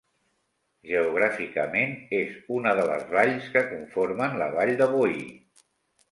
Geogràficament 0.91 1.91
és 2.19 2.31
una 2.59 2.73
de 2.79 2.85
les 2.91 3.03
valls 3.11 3.49
que 3.57 3.63
conformen 3.73 4.33
la 4.43 4.47
Vall 4.55 4.71
de 4.81 4.89
Boí. 4.95 5.21